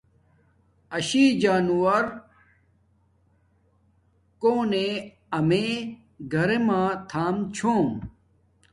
ایشی 0.95 1.23
جانورو 1.41 2.01
کونے 4.41 4.87
امیے 5.37 5.73
گھرما 6.33 6.81
تھان 7.09 7.35
چھوم 7.55 7.89